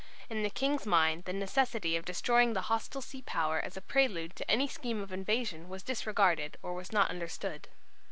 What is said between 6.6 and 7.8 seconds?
or was not understood.